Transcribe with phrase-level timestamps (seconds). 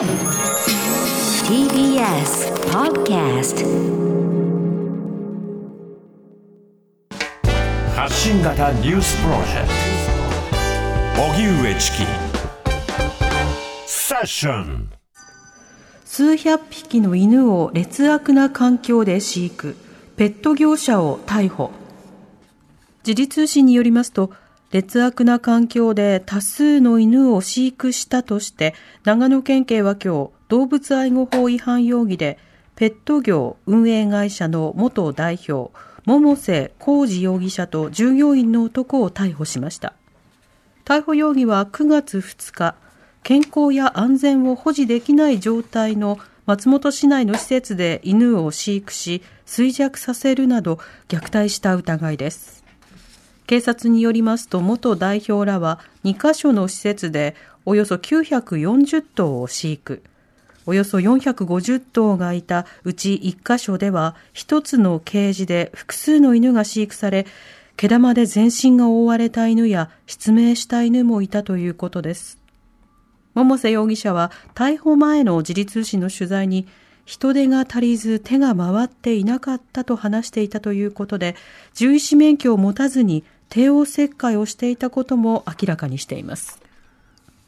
[0.00, 0.08] TBS
[2.72, 3.66] Podcast
[7.94, 9.68] 発信型ニュースプロジェク
[11.16, 11.22] ト。
[11.22, 11.98] 荻上チキ。
[13.86, 14.88] セッション。
[16.06, 19.76] 数百匹の犬を劣悪な環境で飼育。
[20.16, 21.72] ペット業者を逮捕。
[23.02, 24.30] 時事通信によりますと
[24.72, 28.74] 劣悪な環境で多数の犬を飼育したとして
[29.04, 32.38] 長野県警は今日動物愛護法違反容疑で
[32.76, 35.72] ペット業運営会社の元代表
[36.06, 39.92] 百瀬浩二容疑者と従業員の男を逮捕しました。
[40.84, 42.74] 逮捕容疑は9月2日
[43.22, 50.78] 健康や安全を保持できない状態の松本市内の施設で犬を飼育し衰弱させるなど
[51.08, 52.59] 虐待した疑いです。
[53.50, 60.04] 警察によりますと元代表らは2カ所の施設でおよそ940頭を飼育。
[60.66, 67.26] およそ450頭がいたうち1カ所では1つのケージで複数の犬が飼育され
[67.76, 72.38] 毛玉で全身が覆われた犬や失明した犬もいたということです。
[73.34, 76.68] 百瀬容疑者は逮捕前の時事通信の取材に
[77.04, 81.34] 人手が足りず手が回っていなかったと話していたということで
[81.74, 86.62] 獣医師免許を持たずに帝王切開をしていたことも明らかにしています。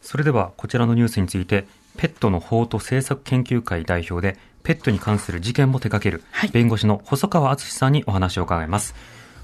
[0.01, 1.65] それではこちらのニュースについて
[1.97, 8.97] ペットの法と政策研究会代表でペットに関する事件も手掛ける、はい、弁護士の細川敦さんにお話を伺います。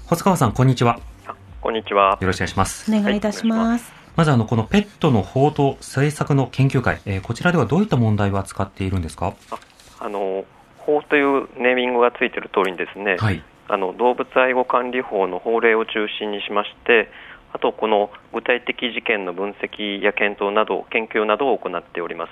[0.07, 0.99] 細川さんこんにちは。
[1.61, 2.17] こんにちは。
[2.19, 2.91] よろしくお願いします。
[2.91, 9.33] お願いいたします、はいまずあの、このペットの法と政策の研究会、えー、こちらではどういった問題を扱っているんですか？
[9.97, 10.43] あの
[10.77, 17.09] 法というネーミングがついている通りにですね、はい、あの動物愛護管理法の法令を中心にしまして、
[17.53, 22.31] あとこの具体的事件の分析や検討など、研究などを行っております。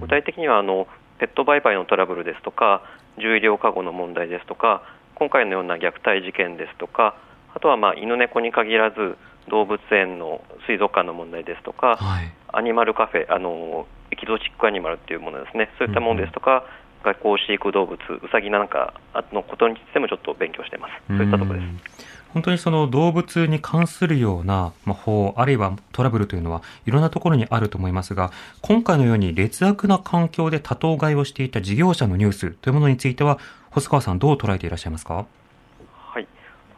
[0.00, 0.86] 具体的にはあの
[1.18, 2.82] ペット売買のトラブルですとか、
[3.16, 4.82] 獣医療過護の問題ですとか、
[5.14, 7.14] 今回のような虐待事件ですとか、
[7.54, 9.16] あとはまあ犬猫に限らず、
[9.48, 16.62] 動物園の水族館の問題ですとか、はい、アニマルカフェあのエキゾチックアニマルっていうものですねそういったものですとか、うん、
[17.02, 18.94] 学校飼育動物ウサギなんか
[19.32, 20.94] のことについてもちょっと勉強しています。
[21.08, 22.00] そういったところです。
[22.32, 28.30] 本当にその動物に関するような法あるいはトラブルというのはいろんなところにあると思いますが
[28.60, 33.40] 今回のように劣悪な環境で多頭飼いをしていた事業者のニュースというものについては
[33.70, 35.26] 細川さんどう捉えていらっしゃいますか？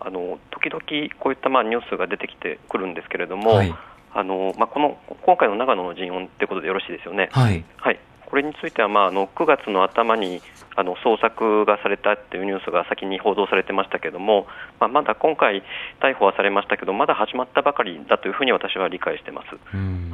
[0.04, 0.82] あの時々
[1.20, 3.72] こういったまあニュースが出てきてくるんですけれども、はい、
[4.14, 7.28] あのまあ、この今回の長野の陣音ということでよろしいですよね？
[7.30, 8.00] はい、はい、
[8.32, 10.40] これについては、まあ、あの9月の頭に
[10.74, 14.46] あの捜索がされたっていうニュースが先に報道されてましたけれども、
[14.80, 15.62] まあ、まだ今回、
[16.00, 19.48] 逮捕はされましたけど、まだ始まったばかりだというふうに私は理解してます、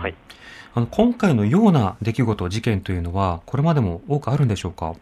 [0.01, 0.15] はい、
[0.75, 4.95] あの今回のような出来事、事件というのは、これまでも多くあるんでしょうか？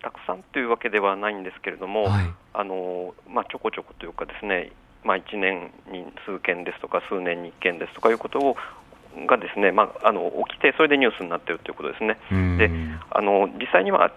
[0.00, 4.72] たくさんというわけではないんですけれども、はい、あのまあ、ちょこちょこというかですね、
[5.04, 8.56] まあ、1年に数件ですとか数年に1件ですとかいうことを
[9.26, 12.18] がですね、まあ、あの起きてそれでニュースになっているということですね。
[12.58, 12.70] で
[13.10, 14.12] あの実際には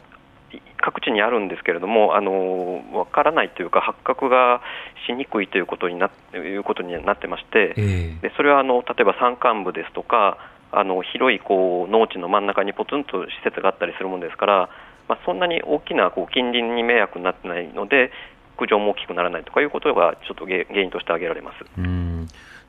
[0.77, 4.61] 各地にあるんですけれども、あの分からないというか、発覚が
[5.07, 10.37] しにくいということにないうことになってまして、えー、でそれはあの例えば山間部ですとか、
[10.71, 14.69] あの広いこう農地の真ん中にポツンと施設があったりするものですから、
[15.07, 18.11] まあ、そんなに大きなこう近隣に迷惑になってないので、
[18.57, 21.81] 苦情も大きくならないとかいうことが、ちょっと原因として挙げられます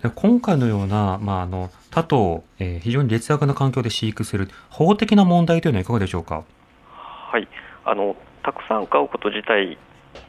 [0.05, 6.45] うん今回のような、まあ、あの他と、えー、非常に劣悪な環境で飼育する法的な問題というのはいかがでしょうか？
[6.93, 7.49] はい
[7.85, 9.79] あのたくさん飼うこと自体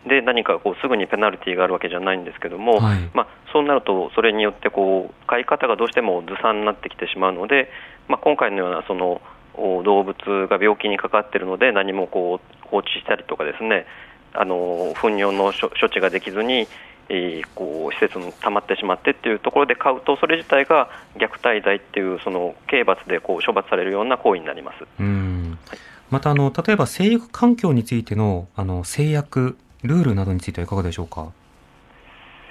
[0.08, 7.70] で何かこうすぐにペナルティーがあるわけじゃないんですけども、はい、まあ、そうなると、それによってこう飼い方がどうしてもずさんになってきてしまうので、
[8.08, 9.22] まあ、今回のようなその
[9.56, 10.16] 動物
[10.48, 13.86] が病気にかかっているので何もこう放置したりとかですね
[14.34, 16.68] あの糞尿の処置ができずに
[17.10, 24.86] えー、こう施設に溜まってしまってっていうところで買うとそれ自体が虐待罪っていうその刑罰でこう処罰されるような行為になります。
[25.00, 25.80] うんはい、
[26.10, 31.32] またあの例えば生育環境についてのあの制約ルールなどについてはいかがでしょうか？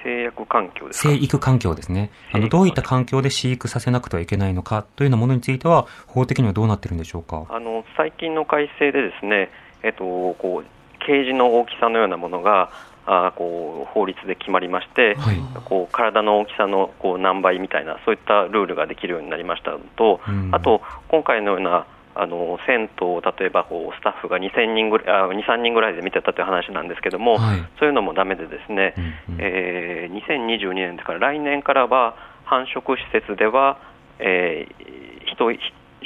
[0.02, 2.12] 生育環境生育環境ですね。
[2.32, 7.44] あの、どういった環境で飼育させなくてはいけないのかというようなものについては、法的にはどうなっているんでしょうか？
[7.48, 9.50] あの、最近の改正でですね、
[9.82, 10.64] えっと、こう、
[11.06, 12.70] ケージの大きさのようなものが、
[13.06, 21.86] あこう法律で決まりまして、はい、こう体の大きさのこう何倍みたいなそういったルールができるようになりましたのと、うん、あと今回のような
[22.16, 28.94] あの銭湯を例えばこうスタッフが2000人ぐらいあ2、3人ぐらいで見てたという話なんですけども、はい、そういうのもだめで、ですね、
[29.28, 32.16] うんうん、えー、2022年ですから、来年からは
[32.46, 33.78] 繁殖施設では、
[34.18, 35.52] えー、人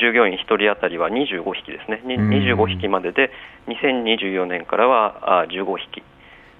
[0.00, 3.31] 従業員1人当たりは25匹ですね、25匹までで、
[3.69, 6.02] 2024年からは15匹。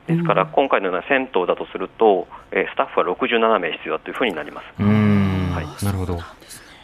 [0.07, 4.83] ですから、今回のような銭湯だとすると、えスタッフは67名必要だというふうになります。
[4.83, 6.19] はい、なるほど。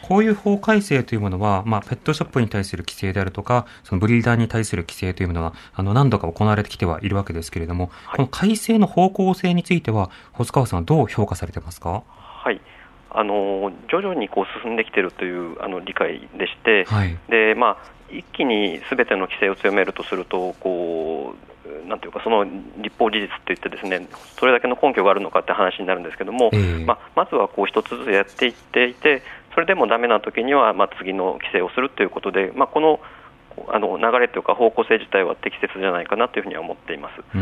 [0.07, 12.03] こういう法改正というものは、まあ、ペットショップに対する規制であるとか、そのブリーダーに対する規制というものは、あの、何度か行われてきてはいるわけですけれども、はい、この改正の方向性については、細川さんはどう評価されてますか？
[12.07, 12.61] はい。
[13.09, 24.07] あの徐々にこう進んできているというあの理解でして、はい、でまあ、一気にすべての規制を強めるとするとこうなんていうかその立法事実といってですね
[24.39, 29.23] それだけの根拠があるのかって話になるんですけども、えー、まあ、まずはこう一つずつやっていっていて
[29.53, 32.99] それでもだめな時には、まあ、次の規制をするということで、まあ、この
[33.69, 37.37] あの流れというか方向性自体は適切じゃないかなというふうには思っています。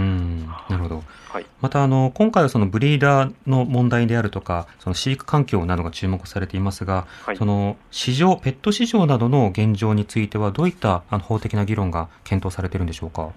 [1.36, 13.34] はい、またあの今回はそのブリーダーの問題であるとか、その飼育環境などが注目されていますが、はい、その市場ペット市場などの現状についてはどういったあの法的な議論が検討されているんでしょうか？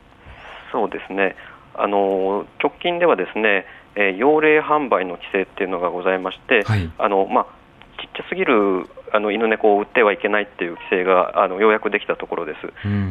[0.70, 1.34] そうですね。
[1.74, 3.66] あの直近ではですね、
[3.96, 7.46] えー、用例販売の規制っていうのがございまして、はい、あのまあ
[8.00, 12.58] ちっちゃすぎるあの犬猫を売ってはいけないっていう規制があのようやくできたところです、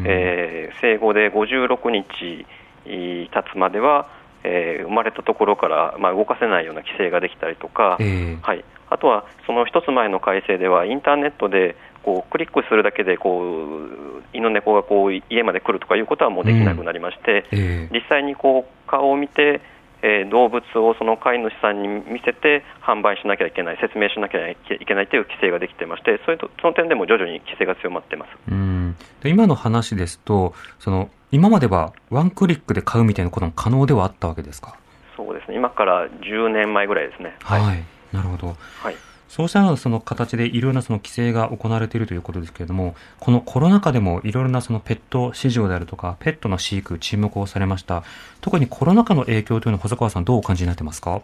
[0.05, 2.45] えー、生後で56日
[2.85, 4.07] 経つまでは、
[4.43, 17.59] えー、生まれたところから、まあ、動かせないような規制ができたりとか、えー、はい、あとはその一つ前の改正ではインターネットでこうクリックするだけでこう犬猫がこう家まで来るとかいうことはもうできなくなりまして、うん。
[17.59, 19.61] えー、実際にこう顔を見て
[20.03, 24.55] えー、動物をその飼い主さんに見せて販売しなきゃいけない、説明しなきゃい
[24.85, 28.29] けないという規制ができてまして、それとその点でも徐々に規制が強まってます。
[28.51, 28.76] うん
[29.21, 34.77] で今の話ですとその、今まではワンクリックで買うみたいなことも可能ではあったわけですか？
[35.15, 37.35] そうですね、今から10年前ぐらいですね。
[37.41, 37.83] はい、はい、
[38.13, 38.95] なるほど、はい。
[39.27, 48.03] そうしたようなその形でいろいろなその規制が行われているということですけれども、このコロナ禍でもいろいろなそのペット市場であるとか、ペットの飼育、注目をされました。
[48.39, 51.21] 特にコロナ禍の影響というのは、細川さん、どうお感じになってますか？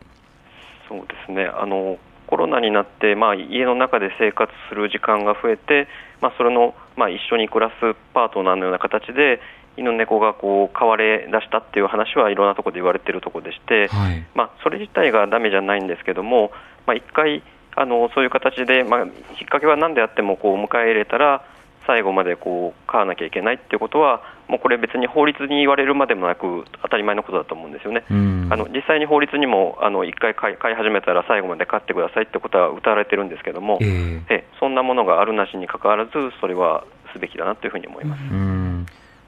[0.89, 1.45] そうですね。
[1.45, 1.97] あの
[2.33, 5.87] コロナになって、まあ、家の中で生活する時間が増えて、
[6.19, 9.39] まあ、それの、まあ、一緒に暮らすパートナーのような形で
[9.77, 16.49] 犬猫がこう飼われ出したっていう話はいろんなところで言われているところでして、はい、まあ、それ自体がだめじゃないんですけども、
[16.87, 17.43] まあ、一回
[17.75, 19.05] あのそういう形で、まあ、
[19.37, 21.45] きっかけは何であってもこう迎え入れたら
[21.85, 28.03] 最後までこう飼わなきゃいけないっていうことは、もうこれ別に法律に言われるまでもなく、当たり前のことだと思うんですよね。
[28.09, 36.83] あの実際に法律にもあの1回飼い飼い始めたら最後まで飼ってくださいってことは謳われてるんですけども、えー、えそんなものがあるなしにかかわらず、それは
[37.13, 38.21] すべきだなというふうに思います。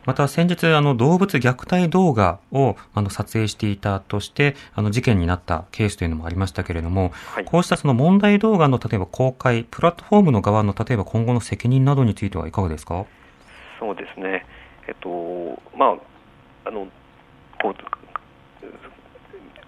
[0.05, 13.05] また先日、あの、動物虐待動画を、あの、撮影していたとして、あの、事件になったケースというのもありましたけれども、はい、こうしたその問題動画の、例えば公開、プラットフォームの側の、例えば今後の責任などについてはいかがですか？
[13.79, 14.45] そうですね。
[14.87, 15.09] えっと、
[15.77, 16.87] まあ、あの、
[17.61, 17.75] こう、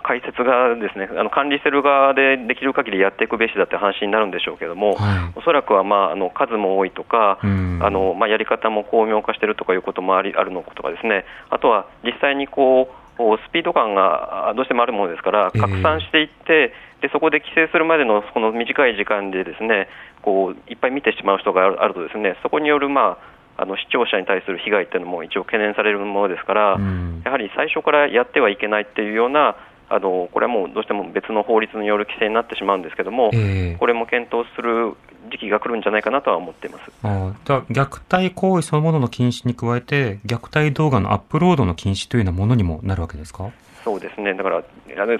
[0.07, 12.87] 解説がですねあの管理してる側でできる限りやっていくべしだって話になるんでしょうけども、はい、おそらくは、まあ、あの数も多いとか、あのまあ、やり方も巧妙化しているとかいうこともありあるのとかですねあとは実際にこ
[13.19, 19.89] うスピード感がどうしてもあるものですから、拡散していって、えー、でそこで規制するまでのこの短い時間でですね
[20.21, 23.17] こういっぱい見てしまう人があるとですねそこによる、ま
[23.57, 26.79] あ、あの視聴者に対する被害っていうのも一応懸念されるものですから、
[27.25, 29.57] やはり最初からやってはいけないっていうような
[29.89, 34.93] あのこれはもうどうしても別の法律による規制になってしまうんですけども、えー、これも検討する
[35.31, 36.91] 時期が来るんじゃないかなとは思っています。
[37.03, 43.51] あだ虐待行為そのものの禁止に加えて、虐待動画のアップロードの禁止というようなものにもなるわけですか？
[43.83, 44.63] そうですね、だから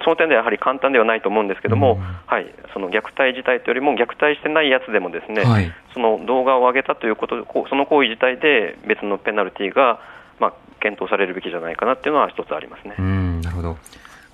[0.04, 10.00] その点ではやはり簡単ではないと思うんですけども、うん、はい、その虐待自体というよりも、虐待してないやつでも、ですね、はい、その動画を上げたということ、その行為自体で別のペナルティーが、
[10.38, 12.94] まあ、検討されるべきじゃないかなっていうのは一つありますね。
[12.98, 13.76] うんなるほど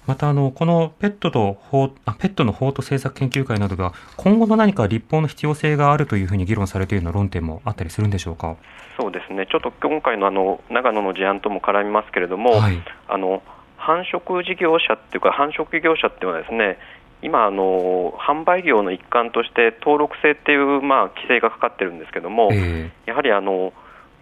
[0.07, 8.57] またあの、このペットと法あ、ペットの法と政策研究会などでは、今後の何か立法の必要性があるというふうに議論されているような論点もあったりするんでしょうか？
[8.99, 13.43] そうですね、ちょっと今回のあの長野の事案とも絡みますけれども、はい、あの
[13.77, 16.79] 繁殖事業者っていうか、繁殖業者っていうのはですね、
[17.23, 23.73] 今あの、販売業の一環として登録制っていう、まあ、規制がかかってるんですけども、えー、やはりあの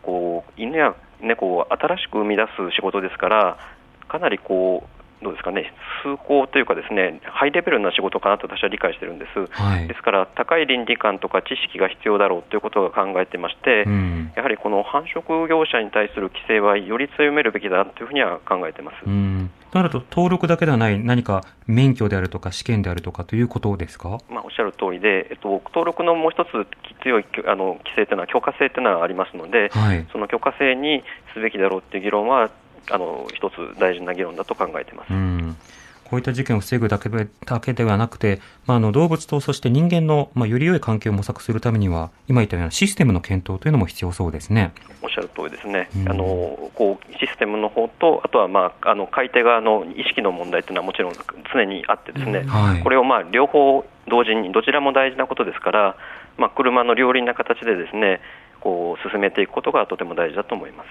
[0.02, 3.58] こう犬や猫を新しく生み出す仕事ですから、
[4.08, 18.96] かなりこうどうですかね、崇高というか、ですねハイレベルな仕事かなと私は理解してるんです、はい、ですから高い倫理観とか知識が必要だろうということを考えてまして、うん、やはりこの繁殖業者に対する規制はより強めるべきだというふうには考えてます。
[19.06, 19.50] うん。
[19.70, 26.50] となると、登録だけではない何か免許であるとか試験であるとかということですか、まあ、おっしゃる通りで、えっと、登録のもう一つ
[27.02, 31.02] 強いあの規制というのは許可制というのはありますので、はい、その許可制に
[31.32, 32.50] すべきだろうという議論は、
[32.90, 35.12] あの一つ大事な議論だと考えています。
[35.12, 35.56] うん
[36.12, 44.74] こういった事件を防ぐだけだけではなくて、まあ、あの動物とそして人間の、まあ、より良い関係を模索するためには、今言ったようなシステムの検討というのも必要そうですね。
[45.00, 45.88] おっしゃる通りですね。
[45.96, 51.14] うん、あのこうシステムの方と、あとは、まあ、あの買い手側の意識の問題というのはもちろん
[51.50, 55.96] 常にあってですね、はい、これをまあ両方同時にどちらも大事なことですから、
[56.36, 58.20] まあ、車の両輪な形でですね、
[58.60, 60.88] こう進めていくことがとても大事だと思います。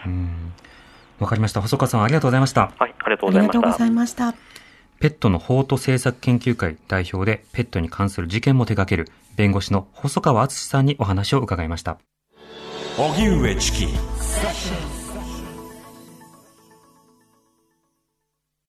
[1.22, 1.62] わかりました。
[1.62, 2.72] 細川さん、ありがとうございました。
[2.80, 3.60] はい、ありがとうございました。
[3.60, 4.34] ありがとうございました。
[5.00, 12.00] ペットの法と政策研究会代表でペットに関する事件も手掛ける弁護士の細川敦さんにお話を伺いました。
[12.98, 13.88] 荻上チキ